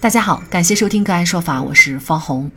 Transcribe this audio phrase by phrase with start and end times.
[0.00, 2.48] 大家好，感谢收听个案说法，我是方红。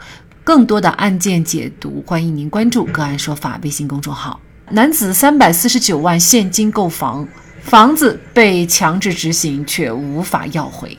[0.44, 4.40] 更多的案件解读，欢迎您关注个案说法微信公众号。
[4.70, 7.28] 男子三百四十九万现金购房，
[7.64, 10.96] 房子被强制执行却无法要回。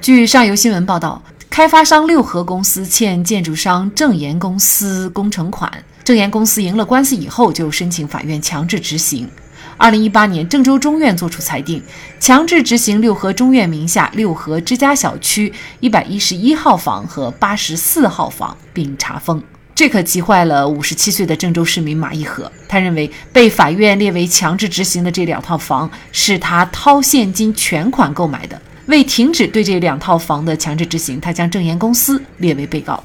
[0.00, 5.72] 据上游新闻报道，开发商六合公司欠建筑商正岩公司工程款，
[6.02, 9.30] 正岩公司赢了官司以后就申请法院强制执行。
[9.78, 11.80] 二零一八年，郑州中院作出裁定，
[12.18, 19.40] 强制执行六合中院名下六合之家小区一百一十一号房和八十四号房，并查封。
[19.76, 22.50] 这可急坏了五十七岁的郑州市民马一和。
[22.68, 28.60] 他认为，被法院列为强制执行的这两套房是他掏现金全款购买的。
[28.86, 33.04] 为停止对这两套房的强制执行，他将正岩公司列为被告。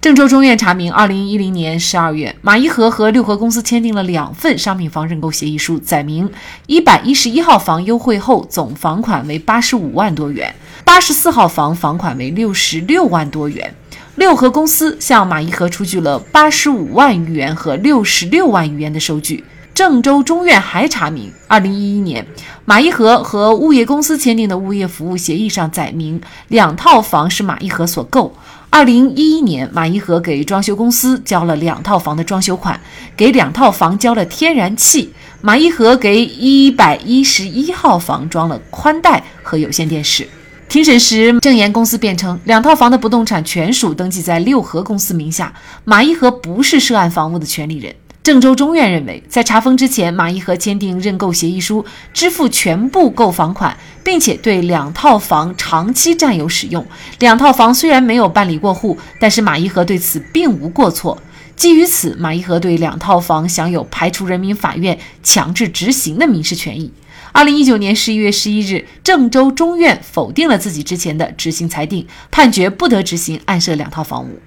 [0.00, 6.30] 郑州中院查明，二零一零年十二月，马一和和六合公司签订了两份商品房认购协议书，载明
[6.66, 10.54] 一百一十一号房优惠后总房款为八十五万多元，
[10.86, 13.74] 八十四号房房款为六十六万多元。
[14.14, 19.44] 六合公司向马一和出具了八十五万余元和六十六万余元的收据。
[19.74, 22.26] 郑州中院还查明，二零一一年，
[22.64, 28.34] 马一和和物业公司签订的物业服务协议上载明，两套房是马一和所购。
[28.72, 32.80] 二零一一年，马一和给装修公司交了两套房的装修款，
[33.16, 35.12] 给两套房交了天然气。
[35.40, 40.26] 马一和给一百一十一号房装了宽带和有线电视。
[40.68, 45.52] 庭审时，正言公司辩称，两套房的不动产权属登记在六合公司名下，
[45.84, 47.92] 马一和不是涉案房屋的权利人。
[48.22, 56.86] 郑州中院认为，在查封之前，马一和签订认购协议书，支付全部购房款，并且对两套房长期占有使用。
[57.18, 61.16] 两套房虽然没有办理过户，但是马一和对此并无过错。
[61.56, 66.92] 基于此，马一和对两套房享有排除人民法院强制执行的民事权益。
[67.32, 74.38] 二零一九年十一月十一日，郑州中院否定了自己之前的执行裁定，判决不得执行案涉两套房屋。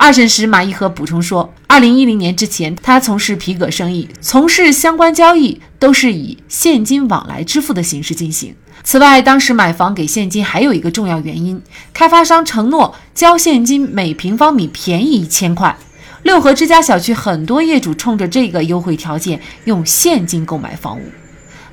[0.00, 8.54] 二审时，马一和补充说，二零一零年之前，他从事皮革生意，从事相关交易都是以现金往来支付的形式进行。
[8.84, 11.60] 此外，当时买房给现金还有一个重要原因，
[11.92, 15.76] 开发商承诺交现金每平方米便宜一千块。
[16.22, 21.02] 六合之家小区很多业主冲着这个优惠条件用现金购买房屋。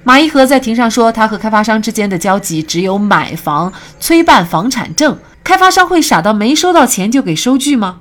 [0.04, 5.16] 马一和在庭上说，他和开发商之间的交集只有买房、催办房产证。
[5.44, 8.00] 开发商会傻到没收到钱就给收据吗？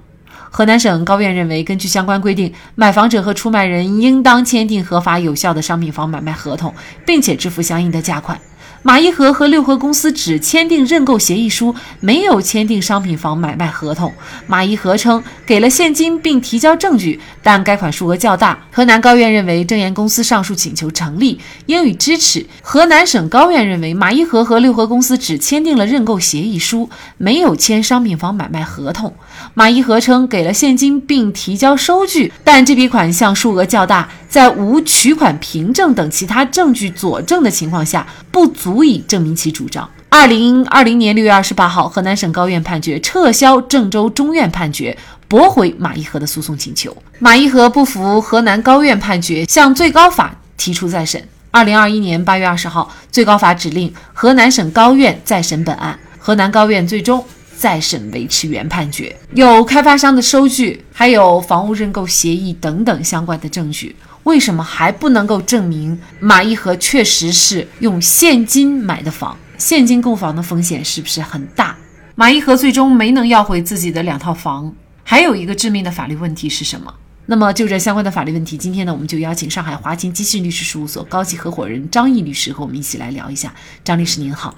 [0.57, 6.73] 河南省高院认为，根据相关规定，买房者和出卖人应当签订合法有效的商品房买卖合同，
[7.05, 8.41] 并且支付相应的价款。
[8.87, 14.13] 马一和和六合公司只签订认购协议书，没有签订商品房买卖合同。
[14.47, 18.59] 马一和称给了现金并提交证据，但该款数额较大。
[18.71, 22.45] 河南高院认为正言公司上述请求成立，应予支持。
[22.61, 29.15] 河南省高院认为马一和和六合公司只签订了认购协议书，没有签商品房买卖合同。
[29.55, 39.89] 马一和称给了现金并提交收据，但这笔款项数额较大，在无取款凭证等其他证据佐证的情况下，不足以证明其主张。
[40.09, 46.97] 二零二零年六月二十八号，河南省高院判决撤销郑州中院判决，驳回马一和的诉讼请求。
[47.21, 51.23] 马一和不服河南高院判决，向最高法提出再审。
[51.53, 57.25] 二零二一年八月二十号，最高法指令河南省高院再审本案，河南高院最终。
[57.57, 69.37] 再审维持原判决，有开发商的收据，还有房屋认购协议等等相关的证据，为什么还不能够证明马一和确实是用现金买的房？
[69.57, 71.77] 现金购房的风险是不是很大？
[72.15, 76.93] 马一和最终没能要回自己的两套房，还有一个致命的法律问题是什么？
[77.27, 83.55] 那么就这相关的法律问题，今天呢，我们就邀请上海华勤基信律师事务所高级合伙人张毅律师和我们一起来聊一下。
[83.83, 84.55] 张律师您好。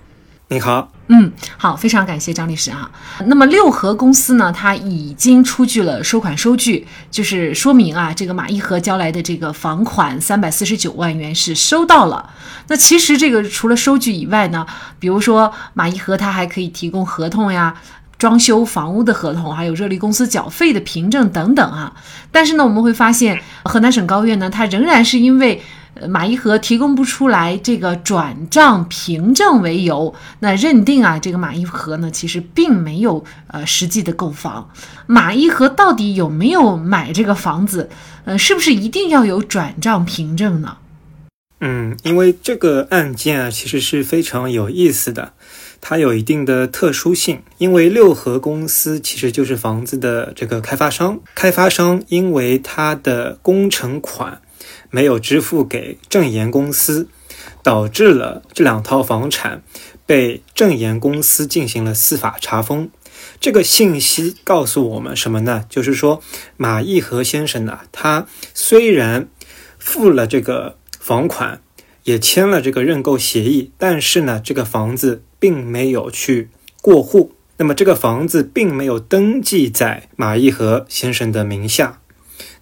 [0.49, 2.89] 你好，嗯，好，非常感谢张律师啊。
[3.27, 12.31] 那么六合公司呢，它已经出具了收款收据，就是说明啊，这个马一和交来的这个房款三百四十九万元是收到了。
[12.69, 14.65] 那其实这个除了收据以外呢，
[15.01, 17.75] 比如说马一和他还可以提供合同呀、
[18.17, 21.93] 装修房屋的合同，还有热力公司缴费的凭证等等啊。
[22.31, 25.61] 但是呢，我们会发现河南省高院呢，它仍然是因为。
[26.09, 34.71] 马一和提供不出来这个转账凭证为由，那认定啊，这个马一和呢，其实并没有呃实际的购房。
[35.07, 37.89] 马一和到底有没有买这个房子？
[38.25, 40.77] 呃，是不是一定要有转账凭证呢？
[41.61, 45.33] 嗯，因为这个案件啊，其实是非常有意思的，
[45.81, 47.41] 它有一定的特殊性。
[47.57, 54.43] 因为六合公司其实就是房子的这个开发商，开发商因为他的工程款。
[54.91, 57.09] 没有支付给正岩公司，
[57.63, 59.63] 导致了这两套房产
[60.05, 62.91] 被正言公司进行了司法查封。
[63.41, 65.65] 这个信息告诉我们什么呢？
[65.69, 66.23] 就是说，
[66.57, 69.29] 马义和先生呢，他虽然
[69.79, 71.61] 付了这个房款，
[72.05, 76.51] 也签了这个认购协议，但是呢，这个房子并没有去
[76.83, 77.33] 过户。
[77.59, 82.01] 那么，这个房子并没有登记在马义和先生的名下。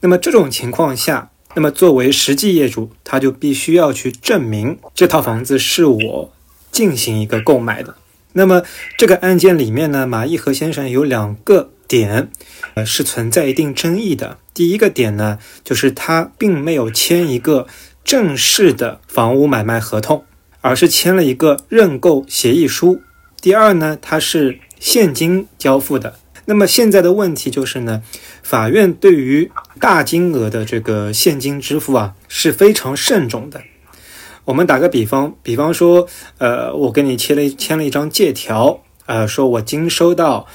[0.01, 6.33] 那么，这种情况下，那么作为实际业主，他就必须要去证明这套房子是我
[6.73, 7.95] 进行一个购买的。
[8.33, 8.63] 那么
[8.99, 12.29] 这个案件里面呢，马义和先生有两个点，
[12.75, 14.39] 呃，是存在一定争议的。
[14.53, 17.69] 第一个点呢，就是他并没有签一个
[18.03, 20.25] 正式的房屋买卖合同，
[20.61, 23.01] 而是签了一个认购协议书。
[23.41, 26.17] 第二呢，他是现金交付的。
[26.47, 28.03] 那么现在的问题就是呢，
[28.43, 29.51] 法院对于
[29.81, 33.63] 大金额的这个现金支付啊，是非常慎重的。
[34.45, 36.07] 我们打个比方，比方说，
[36.37, 40.47] 呃，我跟你签了签了一张借条，呃，说我经收到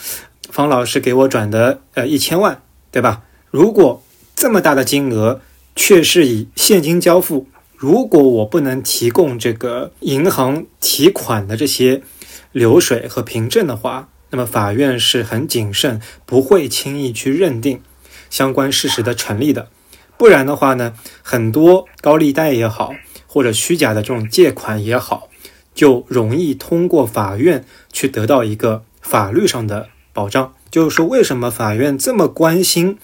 [0.50, 3.24] 方老师给我转的呃一千万，对吧？
[3.50, 4.04] 如果
[4.36, 5.42] 这么大的金额
[5.76, 12.04] 却是以现金交付，如果我不能提供这个银行提款的这些
[12.52, 17.81] 流水和凭证的话，那么法院是很谨慎，不会轻易去认定
[18.30, 19.70] 相关事实的成立的。
[20.18, 22.94] 不然的话呢，很多高利贷也好。
[23.31, 25.30] 或者虚假的这种借款也好，
[25.76, 30.56] 就容易通过法院去得到一个法律上的保障。
[30.72, 32.98] 就是说，为什么法院这么关心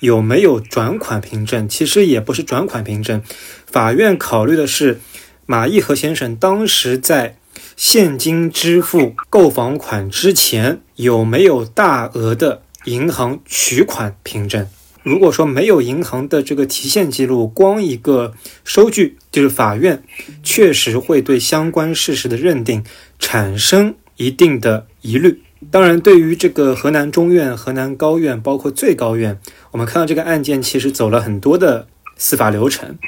[0.00, 1.66] 有没有转款凭证？
[1.66, 3.22] 其实也不是转款凭证，
[3.66, 5.00] 法院考虑的是
[5.46, 7.38] 马义和先生当时在
[7.82, 14.68] 现金支付购房款之前有没有大额的银行取款凭证。
[15.02, 18.34] 如果说没有银行的这个提现记录，光一个
[18.64, 20.02] 收据，就是法院
[20.42, 22.84] 确实会对相关事实的认定
[23.18, 25.40] 产生一定的疑虑。
[25.70, 29.40] 当然，对于这个河南中院、河南高院，包括最高院，
[29.70, 31.88] 我们看到这个案件其实走了很多的
[32.18, 32.98] 司法流程，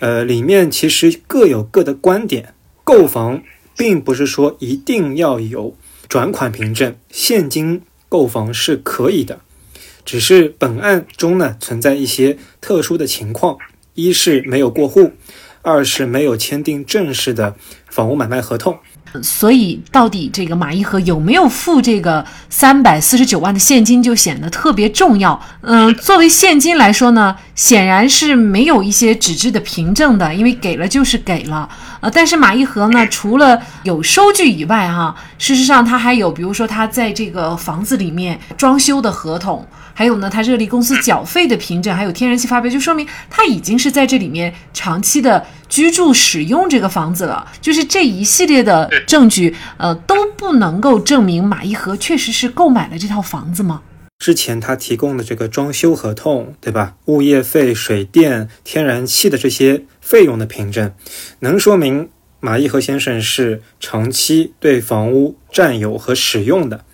[0.00, 2.52] 呃，里面其实各有各的观点。
[2.84, 3.42] 购房
[3.76, 5.76] 并不是说一定要有
[6.08, 9.40] 转款凭证，现金购房是可以的。
[10.04, 13.58] 只是本案中呢存在一些特殊的情况，
[13.94, 15.12] 一是没有过户，
[15.62, 17.54] 二是没有签订正式的
[17.88, 18.78] 房屋买卖合同。
[19.20, 25.38] 所以，到底这个马一和有没有付这个三百四十九万的现金，就显得特别重要。
[25.62, 31.68] 嗯，作为现金来说呢，显然是没有一些纸质的凭证的，因为给了就是给了。
[32.00, 39.66] 呃，但是马一和呢，除了有收据以外，哈，事实上他还有，比如说他在这个房子里面装修的合同。
[39.94, 47.50] 还有呢，他热力公司缴费的凭证，还有天然气发票，就说明他已经是在这里面长期的居住使用这个房子了。
[47.62, 53.80] 就是这一系列的证据，呃，都不能够证明马一和确实是购买了这套房子吗？
[54.18, 56.96] 之前他提供的这个装修合同，对吧？
[57.06, 60.92] 物业费、水电、天然气的这些费用的凭证，
[61.38, 62.10] 能说明
[62.40, 66.84] 马一和先生是长期对房屋占有和使用的。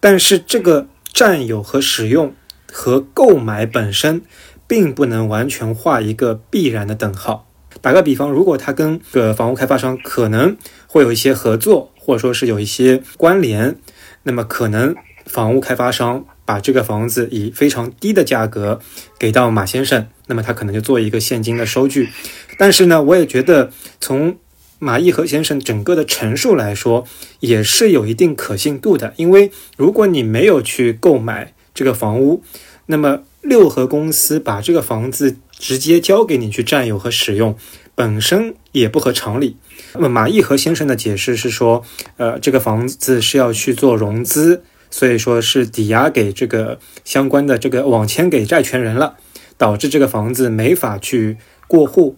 [0.00, 0.88] 但是这个。
[1.10, 2.32] 占有和使用
[2.70, 4.22] 和购买本身，
[4.68, 7.47] 并不能完全画一个必然的等号。
[7.80, 13.76] 打个比方，如果他跟个房屋开发商可能会有一些合作，或者说是有一些关联，
[14.24, 14.94] 那么可能
[15.26, 18.80] 房屋开发商把这个房子以非常低的价格
[19.18, 22.08] 给到马先生，那么他可能就做一个现金的收据。
[22.56, 24.36] 但是呢，我也觉得从
[24.78, 27.04] 马义和先生整个的陈述来说，
[27.40, 29.12] 也是有一定可信度的。
[29.16, 32.42] 因为如果你没有去购买这个房屋，
[32.86, 37.56] 那么六合公司把这个房子直接交给你去占有和使用，
[37.94, 39.56] 本身也不合常理。
[39.94, 41.82] 那么马义和先生的解释是说，
[42.16, 49.16] 呃，这个房子是要去做融资，所以说是抵押给这个相关的这个网签给债权人了，
[49.56, 52.16] 导致这个房子没法去过户。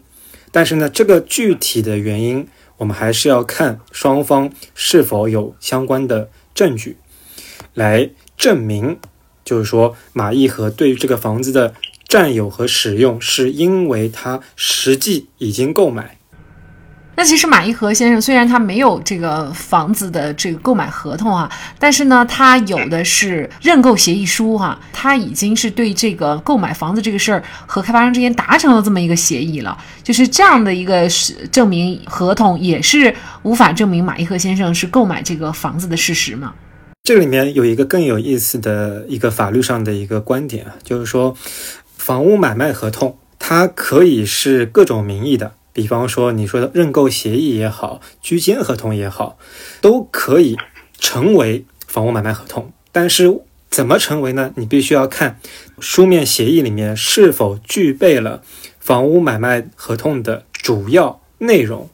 [0.52, 2.46] 但是呢，这个具体的原因，
[2.78, 6.96] 我们还是要看双方是否有相关的证据
[7.72, 8.98] 来证明，
[9.44, 11.74] 就是说马义和对于这个房子的
[12.10, 16.18] 占有和使用，是因为他实际已经购买。
[17.16, 21.48] 那其实马一和先生虽然他没有这个房子的这个购买合同啊，
[21.78, 36.54] 但是呢，他有的是认购协议书哈，他已经是对这个购买房子这个事儿和开发商之间达成了这么一个协议了，就是这样的一个是证明合同也是无法证明马一和先生是购买这个房子的事实嘛？
[37.02, 41.36] 这里面有一个更有意思的一个法律上的一个观点啊，就是说
[42.00, 45.52] 房屋买卖合同它可以是各种名义的。
[45.74, 49.36] 比方说你说的认购协议也好，居间合同也好，
[49.82, 50.56] 都可以
[50.98, 52.72] 成为房屋买卖合同。
[52.90, 54.52] 但是怎么成为呢？
[54.56, 55.38] 你必须要看
[55.78, 58.42] 书面协议里面是否具备了
[58.78, 61.90] 房屋买卖合同的主要内容。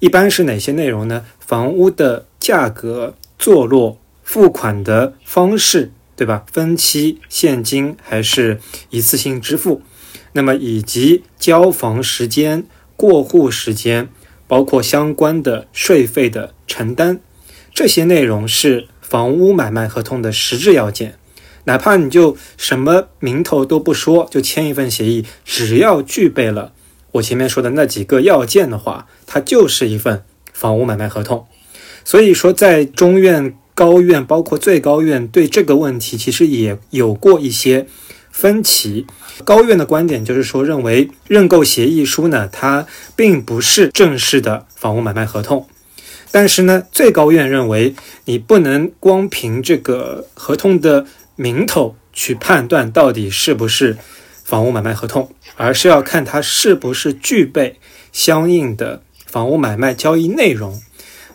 [0.00, 1.24] 一般是哪些内容呢？
[1.38, 6.44] 房屋的价格、坐落、付款的方式，对吧？
[6.52, 8.60] 分期、现金还是
[8.90, 9.80] 一次性支付？
[10.34, 14.10] 那么以及交房时间、过户时间，
[14.46, 17.20] 包括相关的税费的承担，
[17.72, 21.18] 这些内容是房屋买卖合同的实质要件。
[21.64, 26.74] 哪怕你就什么名头都不说，就签一份协议，只要具备了
[27.12, 30.22] 我前面说的那几个要件的话，它就是一份
[30.52, 31.46] 房屋买卖合同。
[32.04, 37.86] 所以说，在中院、高院，包括最高院，对这个问题其实也有过一些
[38.30, 39.06] 分歧。
[39.42, 45.66] 高院的观点就是说，认为认购协议书呢，它并不是正式的房屋买卖合同。
[46.30, 47.94] 但是呢，最高院认为，
[48.26, 51.06] 你不能光凭这个合同的
[51.36, 53.96] 名头去判断到底是不是
[54.44, 57.78] 房屋买卖合同，而是要看它是不是具备
[58.12, 60.82] 相应的房屋买卖交易内容。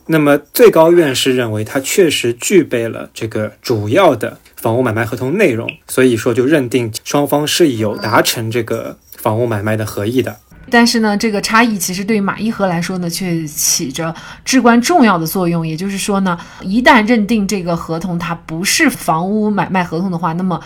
[0.07, 10.37] 那么最高院是认为它确实具备了这个主要的房屋买卖合同内容，所以说就认定双方是有达成这个房屋买卖的合意的。
[10.69, 15.67] 但是呢，这个差异其实对于马一和来说呢，却起着至关重要的作用。
[15.67, 20.59] 也就是说呢，一旦认定这个合同它不是房屋买卖合同的话，那么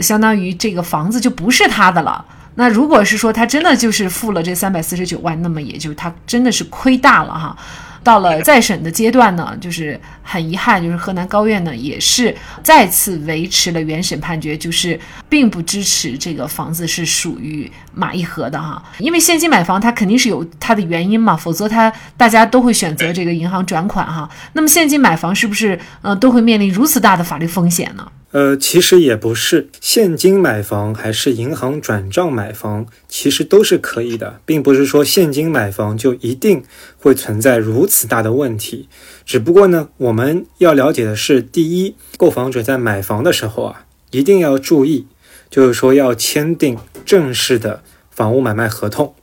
[0.00, 2.24] 相当于这个房子就不是他的了。
[2.56, 7.56] 那如果是说他真的就是付了这三百四十九万，那么也就他真的是亏大了哈。
[8.02, 24.28] 到了再审的阶段呢，就是很遗憾，就是河南高院呢也是再次维持了原审判决，就是并不支持这个房子是属于马一和的哈，因为现金买房它肯定是有它的原因嘛，否则它大家都会选择这个银行转款哈。
[24.52, 28.06] 那么现金买房是不是呃都会面临如此大的法律风险呢？
[28.30, 36.62] 呃，其实也不是，现金买房还是银行转账买房，其实都是可以的，并不是说现金买房就一定
[36.98, 38.86] 会存在如此大的问题。
[39.24, 45.06] 只不过呢，我们要了解的是，第一，购房者在买房的时候啊，一定要注意，
[45.48, 49.14] 就是说要签订正式的房屋买卖合同。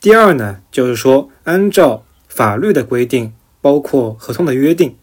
[0.00, 4.96] 第二呢，就是说按照法律的规定，包括合同的约定。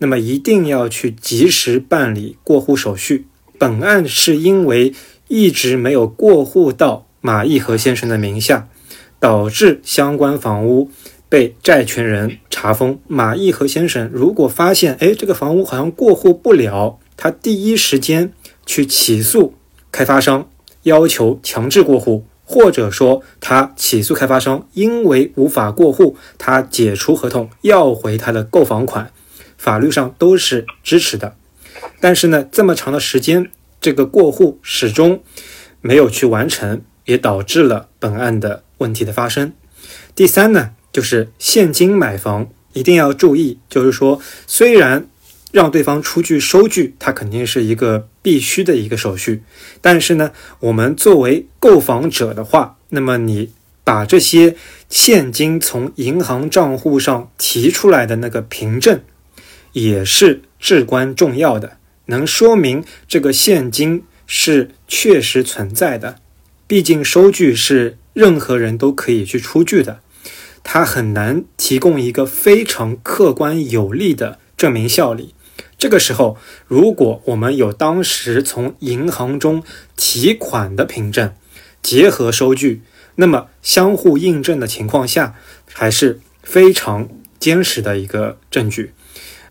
[0.00, 3.26] 那么一定要去及时办理过户手续。
[3.58, 4.94] 本案是因为
[5.28, 8.68] 一直没有过户到马义和先生的名下，
[9.18, 10.90] 导致相关房屋
[11.28, 12.98] 被债权人查封。
[13.06, 18.32] 马义和先生如果发现，哎，这个房屋好像过户不了，他第一时间
[18.64, 19.52] 去起诉
[19.92, 20.48] 开发商，
[20.84, 29.12] 要求强制过户，或者说他起诉开发商，因为无法过户，他解除合同，要回他的购房款。
[29.60, 31.36] 法律上都是支持的，
[32.00, 35.22] 但是呢，这么长的时间，这个过户始终
[35.82, 39.52] 没有去完成，也导致了本案的问题的发生。
[40.14, 45.06] 第三呢，就是现金买房一定要注意，就是说，虽然
[45.52, 49.42] 让对方出具收据，它肯定是一个必须的一个手续，
[49.82, 53.52] 但是呢，我们作为购房者的话，那么你
[53.84, 54.56] 把这些
[54.88, 58.98] 现金从银行账户上提出来的那个凭证。
[59.72, 66.16] 也是至关重要的，能说明这个现金是确实存在的。
[66.66, 70.00] 毕竟收据是任何人都可以去出具的，
[70.62, 75.34] 它很难提供一个非常客观有力的证明效力。
[75.76, 76.36] 这个时候，
[76.66, 79.62] 如果我们有当时从银行中
[79.96, 81.32] 提款的凭证，
[81.82, 82.82] 结合收据，
[83.16, 85.34] 那么相互印证的情况下，
[85.72, 87.08] 还是非常
[87.38, 88.92] 坚实的一个证据。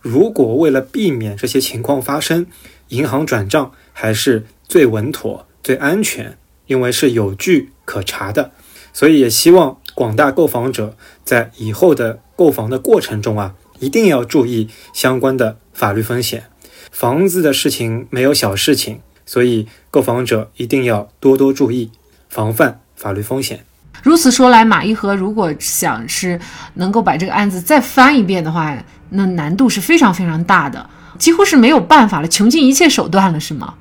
[0.01, 2.46] 如果为了避免这些情况发生，
[2.89, 6.38] 银行转账还是最稳妥、最安全，
[6.68, 8.51] 因为是有据可查的。
[8.91, 16.46] 所以也希望广大购房者在以后的购房的过程中啊，一定要注意相关的法律风险。
[16.91, 21.91] 房子的事情没有小事情，所以购房者一定要多多注意，
[22.29, 23.63] 防范法律风险。
[24.01, 26.39] 如此说来，马一和如果想是
[26.75, 28.77] 能够把这个案子再翻一遍的话，
[29.10, 33.74] 那难度是非常非常大的，几乎是没有办法了，穷尽一切手段了，是吗？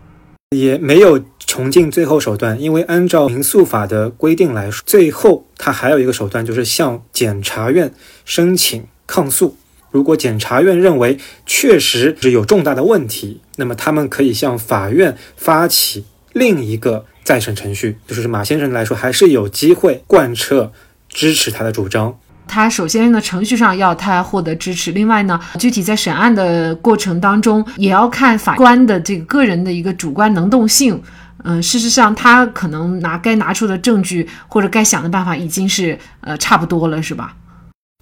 [0.57, 7.93] 也没有穷尽最后手段，因为按照民诉法的规定来说，最后他还有一个手段，就是向检察院
[8.25, 9.57] 申请抗诉。
[9.91, 16.05] 如果检察院认为确实是有重大的问题，那么他们可以向法院发起
[16.39, 17.97] 另一个再审程序。
[18.07, 20.73] 就是马先生来说，还是有机会贯彻
[21.09, 22.19] 支持他的主张。
[22.47, 31.03] 他首先呢，程序上要他获得支持，另外呢，具体在审案的过程当中，也要看法官的这个个人的一个主观能动性。
[31.45, 37.37] 嗯，事实上，他可能拿该拿出的证据或者该想的办法已经是呃差不多了，是吧？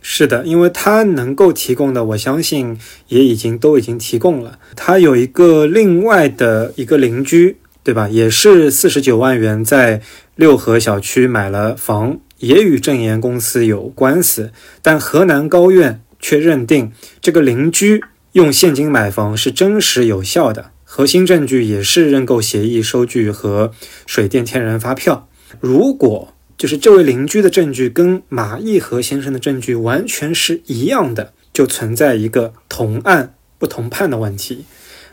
[0.00, 2.78] 是的，因为他能够提供的，我相信
[3.08, 4.58] 也已经都已经提供了。
[4.76, 8.08] 他有一个另外的一个邻居，对吧？
[8.08, 10.02] 也是四十九万元在
[10.34, 12.18] 六合小区买了房。
[12.38, 14.50] 也与正言公司有官司，
[14.82, 16.90] 但河南高院却认定
[17.22, 18.02] 这个邻居
[18.32, 23.70] 用现金买房是真实有效的，核心证据也是认购协议收据和
[24.04, 25.28] 水电天然发票。
[25.60, 34.66] 如果就是这位邻居的证据跟马义和先生的证据完全是一样的，就存在一个同案不同判的问题。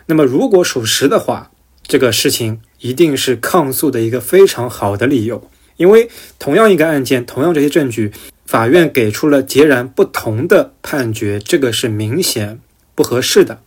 [0.07, 1.51] 那么如果属实的话，
[1.83, 5.49] 这个事情一定是抗诉的一个非常好的理由。
[5.77, 6.09] 因为
[6.39, 8.11] 同样一个案件，同样这些证据，
[8.45, 12.59] 法院给出了截然不同的判决，这个是明显
[12.93, 13.59] 不合适的。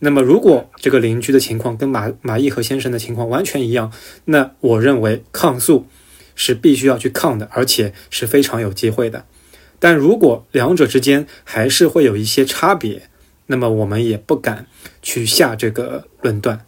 [0.00, 3.90] 那么，如果这个邻居的情况跟马马义和先生的情况完全一样，
[4.26, 5.86] 那我认为抗诉
[6.34, 9.24] 是必须要去抗的，而且是非常有机会的。
[9.78, 13.08] 但如果两者之间还是会有一些差别，
[13.46, 14.66] 那么我们也不敢
[15.00, 16.60] 去下这个论断。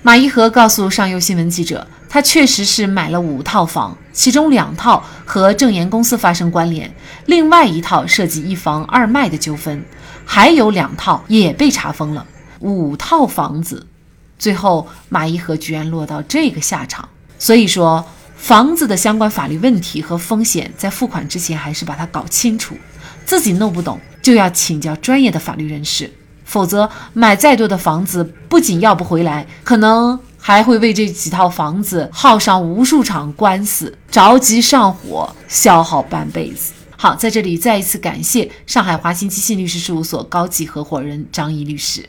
[0.00, 6.90] 马一和告诉上游新闻记者，他确实是买了五套房，其中两套和正言公司发生关联，
[7.26, 9.84] 另外一套涉及一房二卖的纠纷，
[10.24, 12.24] 还有两套也被查封了。
[12.60, 13.86] 五套房子，
[14.38, 17.08] 最后马一和居然落到这个下场。
[17.38, 22.76] 所以说，房子的相关法律问题和风险，在付款之前还是把它搞清楚，
[23.26, 26.10] 自己弄不懂就要请教专业的法律人士。
[26.48, 36.72] 否则，买再多的房子，不仅要不回来，可能还会为这几套房子耗上无数场官司，着急上火，消耗半辈子。
[36.96, 42.08] 好，在这里再一次感谢上海华新基信律师事务所高级合伙人张毅律师。